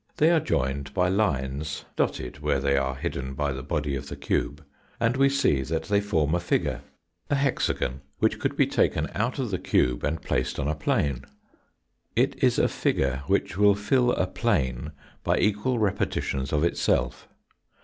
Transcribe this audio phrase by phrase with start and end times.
[0.17, 4.15] They are joined by lines, dotted where they are hidden by the body of the
[4.15, 4.65] cube,
[4.99, 6.81] and we see that they form a figure
[7.29, 10.57] a hexagon which 126 FOURTft DIMENSION could be taken out of the cube and placed
[10.59, 11.23] on a plane.
[12.15, 14.91] It is a figure which will fill a plane
[15.23, 17.27] by equal repetitions of itself.